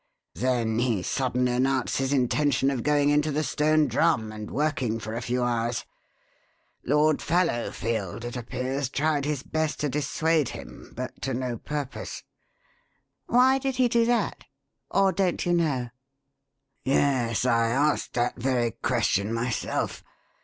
[0.33, 5.13] "Then he suddenly announced his intention of going into the Stone Drum and working for
[5.13, 5.85] a few hours.
[6.83, 12.23] Lord Fallowfield, it appears, tried his best to dissuade him, but to no purpose."
[13.27, 14.45] "Why did he do that?
[14.89, 15.89] Or don't you know?"
[16.83, 17.45] "Yes.
[17.45, 20.03] I asked that very question myself.